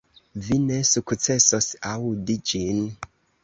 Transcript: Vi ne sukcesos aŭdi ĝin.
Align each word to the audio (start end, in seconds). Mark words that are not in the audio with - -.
Vi 0.45 0.57
ne 0.63 0.79
sukcesos 0.93 1.69
aŭdi 1.93 2.41
ĝin. 2.53 2.85